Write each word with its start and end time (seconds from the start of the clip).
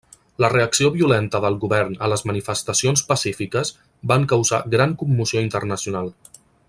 La 0.43 0.47
reacció 0.51 0.87
violenta 0.93 1.41
del 1.43 1.57
govern 1.65 1.93
a 2.07 2.09
les 2.13 2.23
manifestacions 2.29 3.05
pacífiques 3.11 3.73
van 4.13 4.27
causar 4.33 4.63
gran 4.77 4.97
commoció 5.03 5.45
internacional. 5.51 6.11